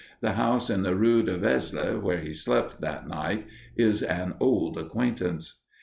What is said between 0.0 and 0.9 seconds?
The house in